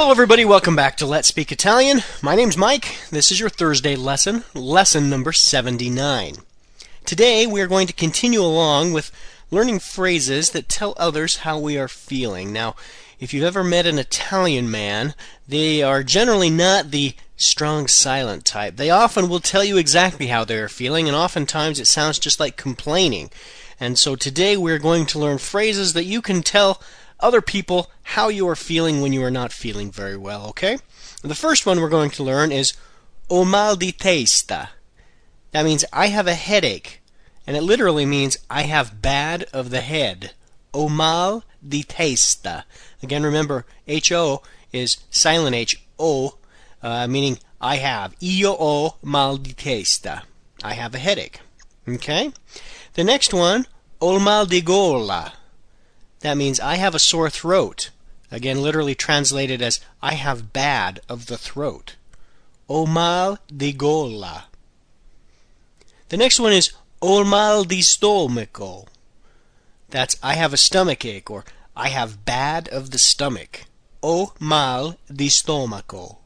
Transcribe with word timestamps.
Hello, 0.00 0.12
everybody. 0.12 0.44
Welcome 0.44 0.76
back 0.76 0.96
to 0.98 1.06
Let's 1.06 1.26
Speak 1.26 1.50
Italian. 1.50 2.02
My 2.22 2.36
name's 2.36 2.56
Mike. 2.56 2.98
This 3.10 3.32
is 3.32 3.40
your 3.40 3.48
Thursday 3.48 3.96
lesson, 3.96 4.44
lesson 4.54 5.10
number 5.10 5.32
79. 5.32 6.36
Today, 7.04 7.48
we 7.48 7.60
are 7.60 7.66
going 7.66 7.88
to 7.88 7.92
continue 7.92 8.40
along 8.40 8.92
with 8.92 9.10
learning 9.50 9.80
phrases 9.80 10.50
that 10.50 10.68
tell 10.68 10.94
others 10.96 11.38
how 11.38 11.58
we 11.58 11.76
are 11.76 11.88
feeling. 11.88 12.52
Now, 12.52 12.76
if 13.18 13.34
you've 13.34 13.42
ever 13.42 13.64
met 13.64 13.86
an 13.86 13.98
Italian 13.98 14.70
man, 14.70 15.14
they 15.48 15.82
are 15.82 16.04
generally 16.04 16.48
not 16.48 16.92
the 16.92 17.16
strong 17.36 17.88
silent 17.88 18.44
type. 18.44 18.76
They 18.76 18.90
often 18.90 19.28
will 19.28 19.40
tell 19.40 19.64
you 19.64 19.78
exactly 19.78 20.28
how 20.28 20.44
they 20.44 20.58
are 20.58 20.68
feeling, 20.68 21.08
and 21.08 21.16
oftentimes 21.16 21.80
it 21.80 21.88
sounds 21.88 22.20
just 22.20 22.38
like 22.38 22.56
complaining. 22.56 23.30
And 23.80 23.98
so 23.98 24.14
today 24.14 24.56
we're 24.56 24.78
going 24.78 25.06
to 25.06 25.18
learn 25.18 25.38
phrases 25.38 25.92
that 25.94 26.04
you 26.04 26.22
can 26.22 26.42
tell 26.44 26.80
other 27.20 27.40
people 27.40 27.90
how 28.02 28.28
you 28.28 28.48
are 28.48 28.56
feeling 28.56 29.00
when 29.00 29.12
you 29.12 29.22
are 29.22 29.30
not 29.30 29.52
feeling 29.52 29.90
very 29.90 30.16
well, 30.16 30.46
okay? 30.48 30.78
The 31.22 31.34
first 31.34 31.66
one 31.66 31.80
we're 31.80 31.88
going 31.88 32.10
to 32.10 32.22
learn 32.22 32.52
is 32.52 32.74
ho 33.28 33.44
mal 33.44 33.76
di 33.76 33.92
testa. 33.92 34.70
That 35.50 35.64
means 35.64 35.84
I 35.92 36.06
have 36.06 36.26
a 36.26 36.34
headache, 36.34 37.02
and 37.46 37.56
it 37.56 37.62
literally 37.62 38.06
means 38.06 38.38
I 38.48 38.62
have 38.62 39.02
bad 39.02 39.44
of 39.52 39.70
the 39.70 39.80
head. 39.80 40.32
Ho 40.72 40.88
mal 40.88 41.44
di 41.66 41.82
testa. 41.82 42.64
Again, 43.02 43.22
remember, 43.22 43.64
H-O 43.86 44.42
is 44.72 44.98
silent 45.10 45.56
H, 45.56 45.82
O, 45.98 46.38
uh, 46.82 47.06
meaning 47.06 47.38
I 47.60 47.76
have. 47.76 48.14
Io 48.22 48.54
ho 48.54 48.96
mal 49.02 49.38
di 49.38 49.52
testa. 49.52 50.22
I 50.62 50.74
have 50.74 50.94
a 50.94 50.98
headache. 50.98 51.40
Okay? 51.88 52.32
The 52.94 53.04
next 53.04 53.32
one, 53.32 53.66
ho 54.00 54.18
mal 54.18 54.46
di 54.46 54.60
gola. 54.60 55.32
That 56.20 56.36
means 56.36 56.58
I 56.58 56.76
have 56.76 56.94
a 56.94 56.98
sore 56.98 57.30
throat. 57.30 57.90
Again, 58.30 58.62
literally 58.62 58.94
translated 58.94 59.62
as 59.62 59.80
I 60.02 60.14
have 60.14 60.52
bad 60.52 61.00
of 61.08 61.26
the 61.26 61.38
throat. 61.38 61.96
Ho 62.68 62.84
mal 62.84 63.38
di 63.54 63.72
gola. 63.72 64.46
The 66.10 66.16
next 66.16 66.38
one 66.38 66.52
is 66.52 66.72
ho 67.00 67.24
mal 67.24 67.64
di 67.64 67.80
stomaco. 67.80 68.86
That's 69.88 70.16
I 70.22 70.34
have 70.34 70.52
a 70.52 70.58
stomach 70.58 71.04
ache 71.04 71.30
or 71.30 71.44
I 71.74 71.88
have 71.88 72.24
bad 72.24 72.68
of 72.68 72.90
the 72.90 72.98
stomach. 72.98 73.64
Ho 74.02 74.34
mal 74.38 74.96
di 75.10 75.28
stomaco. 75.28 76.16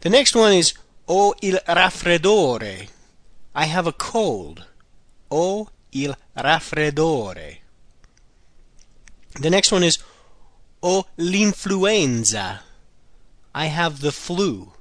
The 0.00 0.10
next 0.10 0.34
one 0.34 0.52
is 0.52 0.72
ho 1.06 1.34
il 1.42 1.58
raffreddore. 1.66 2.88
I 3.54 3.64
have 3.66 3.86
a 3.86 3.92
cold. 3.92 4.64
Ho 5.30 5.68
il 5.92 6.14
raffreddore. 6.36 7.58
The 9.40 9.50
next 9.50 9.72
one 9.72 9.82
is 9.82 9.98
Ho 10.82 11.06
l'influenza. 11.16 12.60
I 13.54 13.66
have 13.66 14.00
the 14.00 14.12
flu. 14.12 14.72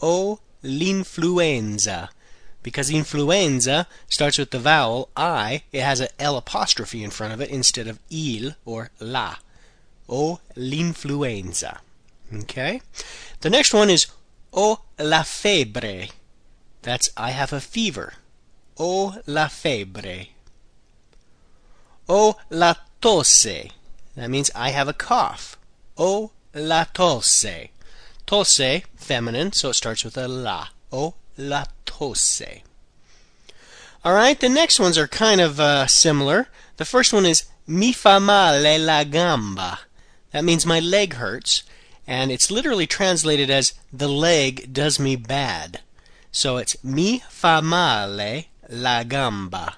Ho 0.00 0.40
l'influenza. 0.62 2.08
Because 2.62 2.90
influenza 2.90 3.86
starts 4.08 4.36
with 4.36 4.50
the 4.50 4.58
vowel 4.58 5.08
I, 5.16 5.62
it 5.72 5.82
has 5.82 6.00
an 6.00 6.08
L 6.18 6.36
apostrophe 6.36 7.02
in 7.02 7.10
front 7.10 7.32
of 7.32 7.40
it 7.40 7.50
instead 7.50 7.86
of 7.86 8.00
il 8.10 8.56
or 8.64 8.90
la. 9.00 9.36
Ho 10.08 10.40
l'influenza. 10.56 11.78
Okay? 12.34 12.82
The 13.40 13.50
next 13.50 13.72
one 13.72 13.88
is 13.90 14.06
Ho 14.52 14.80
la 14.98 15.22
febbre. 15.22 16.10
That's 16.82 17.10
I 17.16 17.30
have 17.30 17.52
a 17.52 17.60
fever. 17.60 18.14
Ho 18.76 19.14
la 19.26 19.46
febbre. 19.46 20.28
Ho 22.08 22.36
la 22.50 22.74
tosse. 23.00 23.70
That 24.18 24.30
means 24.30 24.50
I 24.52 24.70
have 24.70 24.88
a 24.88 24.92
cough. 24.92 25.56
Ho 25.96 26.32
la 26.52 26.84
tosse. 26.92 27.68
Tosse, 28.26 28.82
feminine, 28.96 29.52
so 29.52 29.70
it 29.70 29.74
starts 29.74 30.04
with 30.04 30.16
a 30.16 30.26
la. 30.26 30.66
Ho 30.90 31.14
la 31.36 31.66
tosse. 31.86 32.62
All 34.04 34.12
right, 34.12 34.38
the 34.38 34.48
next 34.48 34.80
ones 34.80 34.98
are 34.98 35.06
kind 35.06 35.40
of 35.40 35.60
uh, 35.60 35.86
similar. 35.86 36.48
The 36.78 36.84
first 36.84 37.12
one 37.12 37.26
is 37.26 37.44
mi 37.64 37.92
fa 37.92 38.18
male 38.18 38.80
la 38.80 39.04
gamba. 39.04 39.78
That 40.32 40.44
means 40.44 40.66
my 40.66 40.80
leg 40.80 41.14
hurts, 41.14 41.62
and 42.04 42.32
it's 42.32 42.50
literally 42.50 42.88
translated 42.88 43.50
as 43.50 43.74
the 43.92 44.08
leg 44.08 44.72
does 44.72 44.98
me 44.98 45.14
bad. 45.14 45.78
So 46.32 46.56
it's 46.56 46.82
mi 46.82 47.22
fa 47.28 47.62
male 47.62 48.46
la 48.68 49.04
gamba. 49.04 49.76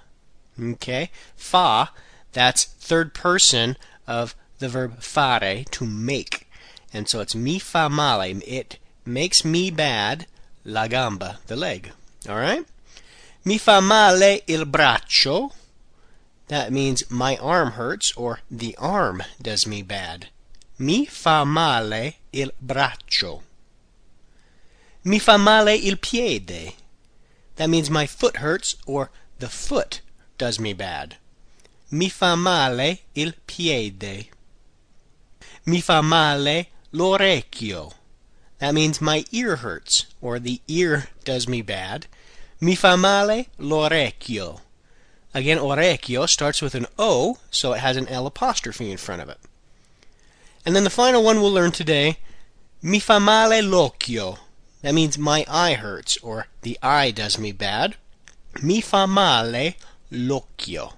Okay? 0.58 1.10
Fa, 1.36 1.90
that's 2.32 2.64
third 2.64 3.12
person 3.12 3.76
of 4.10 4.34
the 4.58 4.68
verb 4.68 5.00
fare, 5.00 5.64
to 5.70 5.86
make. 5.86 6.48
And 6.92 7.08
so 7.08 7.20
it's 7.20 7.34
mi 7.34 7.58
fa 7.60 7.88
male. 7.88 8.42
It 8.44 8.78
makes 9.06 9.44
me 9.44 9.70
bad, 9.70 10.26
la 10.64 10.88
gamba, 10.88 11.38
the 11.46 11.56
leg. 11.56 11.92
All 12.28 12.36
right? 12.36 12.66
Mi 13.44 13.56
fa 13.56 13.80
male 13.80 14.40
il 14.46 14.64
braccio. 14.66 15.52
That 16.48 16.72
means 16.72 17.08
my 17.08 17.36
arm 17.36 17.72
hurts 17.72 18.12
or 18.16 18.40
the 18.50 18.76
arm 18.76 19.22
does 19.40 19.66
me 19.66 19.82
bad. 19.82 20.26
Mi 20.78 21.06
fa 21.06 21.44
male 21.44 22.16
il 22.32 22.50
braccio. 22.60 23.42
Mi 25.04 25.20
fa 25.20 25.38
male 25.38 25.76
il 25.76 25.96
piede. 25.96 26.74
That 27.56 27.70
means 27.70 27.88
my 27.88 28.06
foot 28.06 28.38
hurts 28.38 28.76
or 28.84 29.10
the 29.38 29.48
foot 29.48 30.00
does 30.38 30.58
me 30.58 30.72
bad. 30.72 31.16
Mi 31.92 32.08
fa 32.08 32.36
male 32.36 33.00
il 33.16 33.34
piede. 33.46 34.26
Mi 35.66 35.80
fa 35.80 36.00
male 36.00 36.68
l'orecchio. 36.92 37.94
That 38.58 38.74
means 38.74 39.00
my 39.00 39.24
ear 39.32 39.56
hurts, 39.56 40.06
or 40.20 40.38
the 40.38 40.60
ear 40.68 41.08
does 41.24 41.48
me 41.48 41.62
bad. 41.62 42.06
Mi 42.60 42.76
fa 42.76 42.96
male 42.96 43.46
l'orecchio. 43.58 44.60
Again, 45.34 45.58
orecchio 45.58 46.28
starts 46.28 46.62
with 46.62 46.76
an 46.76 46.86
O, 46.96 47.38
so 47.50 47.72
it 47.72 47.80
has 47.80 47.96
an 47.96 48.06
L 48.06 48.26
apostrophe 48.26 48.88
in 48.88 48.96
front 48.96 49.22
of 49.22 49.28
it. 49.28 49.38
And 50.64 50.76
then 50.76 50.84
the 50.84 50.90
final 50.90 51.24
one 51.24 51.40
we'll 51.40 51.50
learn 51.50 51.72
today, 51.72 52.18
mi 52.82 53.00
fa 53.00 53.18
male 53.18 53.64
l'occhio. 53.64 54.38
That 54.82 54.94
means 54.94 55.18
my 55.18 55.44
eye 55.48 55.74
hurts, 55.74 56.18
or 56.18 56.46
the 56.62 56.78
eye 56.82 57.10
does 57.10 57.36
me 57.36 57.50
bad. 57.50 57.96
Mi 58.62 58.80
fa 58.80 59.08
male 59.08 59.74
l'occhio. 60.10 60.94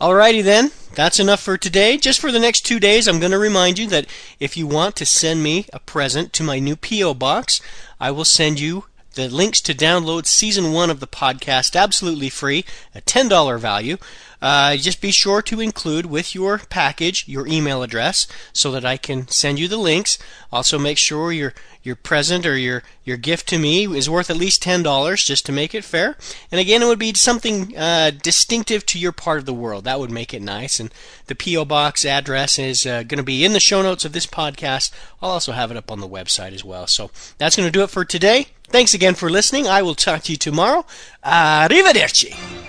Alrighty 0.00 0.42
then, 0.42 0.72
that's 0.94 1.20
enough 1.20 1.40
for 1.40 1.58
today. 1.58 1.98
Just 1.98 2.20
for 2.20 2.32
the 2.32 2.38
next 2.38 2.62
two 2.62 2.80
days, 2.80 3.06
I'm 3.06 3.20
going 3.20 3.32
to 3.32 3.38
remind 3.38 3.78
you 3.78 3.86
that 3.88 4.06
if 4.38 4.56
you 4.56 4.66
want 4.66 4.96
to 4.96 5.04
send 5.04 5.42
me 5.42 5.66
a 5.74 5.78
present 5.78 6.32
to 6.32 6.42
my 6.42 6.58
new 6.58 6.74
P.O. 6.74 7.12
box, 7.12 7.60
I 8.00 8.10
will 8.10 8.24
send 8.24 8.58
you 8.58 8.86
the 9.12 9.28
links 9.28 9.60
to 9.60 9.74
download 9.74 10.24
season 10.24 10.72
one 10.72 10.88
of 10.88 11.00
the 11.00 11.06
podcast 11.06 11.78
absolutely 11.78 12.30
free, 12.30 12.64
a 12.94 13.02
$10 13.02 13.60
value. 13.60 13.98
Uh, 14.42 14.76
just 14.76 15.00
be 15.00 15.10
sure 15.10 15.42
to 15.42 15.60
include 15.60 16.06
with 16.06 16.34
your 16.34 16.58
package 16.58 17.28
your 17.28 17.46
email 17.46 17.82
address 17.82 18.26
so 18.52 18.70
that 18.72 18.84
I 18.84 18.96
can 18.96 19.28
send 19.28 19.58
you 19.58 19.68
the 19.68 19.76
links. 19.76 20.18
Also, 20.52 20.78
make 20.78 20.98
sure 20.98 21.32
your 21.32 21.54
your 21.82 21.96
present 21.96 22.44
or 22.44 22.56
your 22.56 22.82
your 23.04 23.16
gift 23.16 23.48
to 23.48 23.58
me 23.58 23.84
is 23.86 24.10
worth 24.10 24.30
at 24.30 24.36
least 24.36 24.62
ten 24.62 24.82
dollars, 24.82 25.24
just 25.24 25.46
to 25.46 25.52
make 25.52 25.74
it 25.74 25.84
fair. 25.84 26.16
And 26.50 26.60
again, 26.60 26.82
it 26.82 26.86
would 26.86 26.98
be 26.98 27.14
something 27.14 27.76
uh, 27.76 28.10
distinctive 28.10 28.84
to 28.86 28.98
your 28.98 29.12
part 29.12 29.38
of 29.38 29.46
the 29.46 29.54
world. 29.54 29.84
That 29.84 30.00
would 30.00 30.10
make 30.10 30.34
it 30.34 30.42
nice. 30.42 30.80
And 30.80 30.92
the 31.26 31.34
PO 31.34 31.64
box 31.64 32.04
address 32.04 32.58
is 32.58 32.86
uh, 32.86 33.02
going 33.02 33.18
to 33.18 33.22
be 33.22 33.44
in 33.44 33.52
the 33.52 33.60
show 33.60 33.82
notes 33.82 34.04
of 34.04 34.12
this 34.12 34.26
podcast. 34.26 34.92
I'll 35.22 35.30
also 35.30 35.52
have 35.52 35.70
it 35.70 35.76
up 35.76 35.90
on 35.90 36.00
the 36.00 36.08
website 36.08 36.52
as 36.52 36.64
well. 36.64 36.86
So 36.86 37.10
that's 37.38 37.56
going 37.56 37.68
to 37.68 37.72
do 37.72 37.82
it 37.82 37.90
for 37.90 38.04
today. 38.04 38.48
Thanks 38.68 38.94
again 38.94 39.14
for 39.14 39.30
listening. 39.30 39.66
I 39.66 39.82
will 39.82 39.96
talk 39.96 40.22
to 40.24 40.32
you 40.32 40.38
tomorrow. 40.38 40.84
Arrivederci. 41.24 42.59